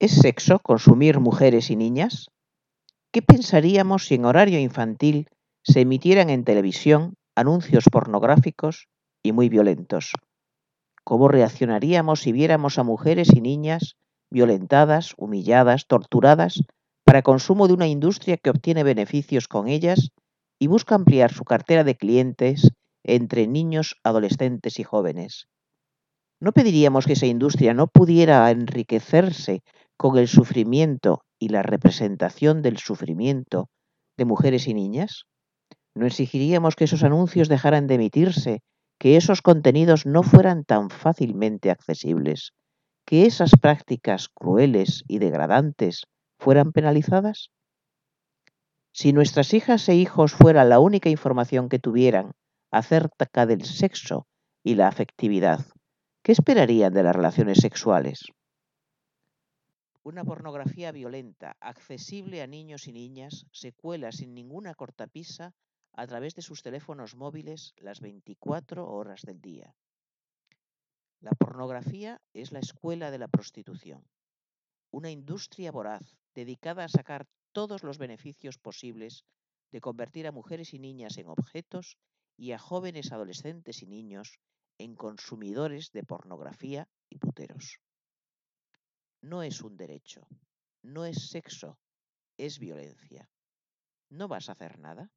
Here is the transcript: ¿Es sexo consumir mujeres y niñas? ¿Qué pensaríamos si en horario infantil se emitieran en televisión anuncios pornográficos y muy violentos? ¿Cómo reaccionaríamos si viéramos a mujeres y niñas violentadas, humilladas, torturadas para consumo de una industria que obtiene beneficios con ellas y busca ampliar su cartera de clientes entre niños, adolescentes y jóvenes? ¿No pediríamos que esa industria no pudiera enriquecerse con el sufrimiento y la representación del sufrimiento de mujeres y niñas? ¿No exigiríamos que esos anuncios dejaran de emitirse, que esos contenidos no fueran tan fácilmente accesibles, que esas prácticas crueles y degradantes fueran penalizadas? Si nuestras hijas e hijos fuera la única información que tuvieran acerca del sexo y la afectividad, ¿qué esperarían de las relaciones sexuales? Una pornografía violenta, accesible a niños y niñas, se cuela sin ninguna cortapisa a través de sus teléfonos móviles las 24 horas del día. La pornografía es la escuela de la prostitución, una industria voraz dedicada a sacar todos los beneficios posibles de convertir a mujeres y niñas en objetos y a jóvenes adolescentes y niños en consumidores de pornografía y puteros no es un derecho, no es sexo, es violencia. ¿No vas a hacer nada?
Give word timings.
¿Es 0.00 0.12
sexo 0.12 0.60
consumir 0.60 1.20
mujeres 1.20 1.70
y 1.70 1.76
niñas? 1.76 2.30
¿Qué 3.12 3.20
pensaríamos 3.20 4.06
si 4.06 4.14
en 4.14 4.24
horario 4.24 4.58
infantil 4.58 5.28
se 5.62 5.82
emitieran 5.82 6.30
en 6.30 6.42
televisión 6.42 7.16
anuncios 7.36 7.84
pornográficos 7.92 8.88
y 9.22 9.32
muy 9.32 9.50
violentos? 9.50 10.14
¿Cómo 11.04 11.28
reaccionaríamos 11.28 12.22
si 12.22 12.32
viéramos 12.32 12.78
a 12.78 12.82
mujeres 12.82 13.28
y 13.34 13.42
niñas 13.42 13.96
violentadas, 14.30 15.12
humilladas, 15.18 15.86
torturadas 15.86 16.62
para 17.04 17.20
consumo 17.20 17.68
de 17.68 17.74
una 17.74 17.86
industria 17.86 18.38
que 18.38 18.48
obtiene 18.48 18.84
beneficios 18.84 19.48
con 19.48 19.68
ellas 19.68 20.12
y 20.58 20.68
busca 20.68 20.94
ampliar 20.94 21.30
su 21.30 21.44
cartera 21.44 21.84
de 21.84 21.98
clientes 21.98 22.70
entre 23.04 23.46
niños, 23.46 23.96
adolescentes 24.02 24.78
y 24.78 24.82
jóvenes? 24.82 25.46
¿No 26.40 26.52
pediríamos 26.52 27.04
que 27.04 27.12
esa 27.12 27.26
industria 27.26 27.74
no 27.74 27.86
pudiera 27.86 28.50
enriquecerse 28.50 29.62
con 30.00 30.16
el 30.16 30.28
sufrimiento 30.28 31.26
y 31.38 31.50
la 31.50 31.62
representación 31.62 32.62
del 32.62 32.78
sufrimiento 32.78 33.68
de 34.16 34.24
mujeres 34.24 34.66
y 34.66 34.72
niñas? 34.72 35.24
¿No 35.94 36.06
exigiríamos 36.06 36.74
que 36.74 36.84
esos 36.84 37.02
anuncios 37.02 37.50
dejaran 37.50 37.86
de 37.86 37.96
emitirse, 37.96 38.62
que 38.98 39.18
esos 39.18 39.42
contenidos 39.42 40.06
no 40.06 40.22
fueran 40.22 40.64
tan 40.64 40.88
fácilmente 40.88 41.70
accesibles, 41.70 42.52
que 43.04 43.26
esas 43.26 43.50
prácticas 43.60 44.30
crueles 44.30 45.04
y 45.06 45.18
degradantes 45.18 46.04
fueran 46.38 46.72
penalizadas? 46.72 47.50
Si 48.94 49.12
nuestras 49.12 49.52
hijas 49.52 49.86
e 49.90 49.96
hijos 49.96 50.32
fuera 50.32 50.64
la 50.64 50.80
única 50.80 51.10
información 51.10 51.68
que 51.68 51.78
tuvieran 51.78 52.32
acerca 52.72 53.44
del 53.44 53.66
sexo 53.66 54.26
y 54.64 54.76
la 54.76 54.88
afectividad, 54.88 55.66
¿qué 56.24 56.32
esperarían 56.32 56.94
de 56.94 57.02
las 57.02 57.14
relaciones 57.14 57.58
sexuales? 57.58 58.32
Una 60.02 60.24
pornografía 60.24 60.92
violenta, 60.92 61.58
accesible 61.60 62.40
a 62.40 62.46
niños 62.46 62.88
y 62.88 62.92
niñas, 62.92 63.46
se 63.52 63.74
cuela 63.74 64.12
sin 64.12 64.32
ninguna 64.32 64.74
cortapisa 64.74 65.54
a 65.92 66.06
través 66.06 66.34
de 66.34 66.40
sus 66.40 66.62
teléfonos 66.62 67.16
móviles 67.16 67.74
las 67.76 68.00
24 68.00 68.90
horas 68.90 69.20
del 69.22 69.42
día. 69.42 69.76
La 71.20 71.32
pornografía 71.32 72.18
es 72.32 72.50
la 72.50 72.60
escuela 72.60 73.10
de 73.10 73.18
la 73.18 73.28
prostitución, 73.28 74.08
una 74.90 75.10
industria 75.10 75.70
voraz 75.70 76.16
dedicada 76.34 76.84
a 76.84 76.88
sacar 76.88 77.26
todos 77.52 77.82
los 77.82 77.98
beneficios 77.98 78.56
posibles 78.56 79.26
de 79.70 79.82
convertir 79.82 80.26
a 80.26 80.32
mujeres 80.32 80.72
y 80.72 80.78
niñas 80.78 81.18
en 81.18 81.28
objetos 81.28 81.98
y 82.38 82.52
a 82.52 82.58
jóvenes 82.58 83.12
adolescentes 83.12 83.82
y 83.82 83.86
niños 83.86 84.38
en 84.78 84.94
consumidores 84.94 85.92
de 85.92 86.04
pornografía 86.04 86.88
y 87.10 87.18
puteros 87.18 87.80
no 89.22 89.42
es 89.42 89.60
un 89.60 89.76
derecho, 89.76 90.26
no 90.82 91.04
es 91.04 91.28
sexo, 91.28 91.78
es 92.36 92.58
violencia. 92.58 93.28
¿No 94.08 94.28
vas 94.28 94.48
a 94.48 94.52
hacer 94.52 94.78
nada? 94.78 95.10